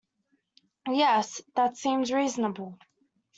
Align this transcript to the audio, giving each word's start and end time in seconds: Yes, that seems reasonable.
Yes, 0.91 1.43
that 1.53 1.77
seems 1.77 2.11
reasonable. 2.11 2.79